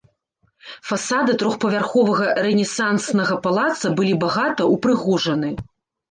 [0.91, 5.51] Фасады трохпавярховага рэнесанснага палаца былі багаты ўпрыгожаны.